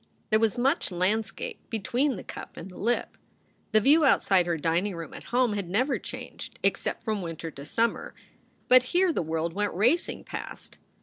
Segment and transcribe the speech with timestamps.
[0.31, 3.19] There was much landscape between the cup and the lip.
[3.71, 7.65] The view outside her dining room at home had never changed except from winter to
[7.65, 8.15] summer.
[8.67, 10.79] But here the world went racing past.